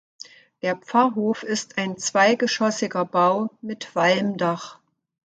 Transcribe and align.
Der 0.63 0.77
Pfarrhof 0.77 1.43
ist 1.43 1.77
ein 1.77 1.95
zweigeschoßiger 1.95 3.05
Bau 3.05 3.51
mit 3.61 3.93
Walmdach. 3.93 4.79